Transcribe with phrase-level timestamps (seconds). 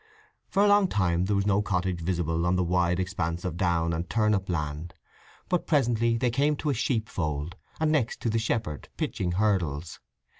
[0.49, 3.93] For a long time there was no cottage visible on the wide expanse of down
[3.93, 4.95] and turnip land;
[5.47, 9.99] but presently they came to a sheepfold, and next to the shepherd, pitching hurdles.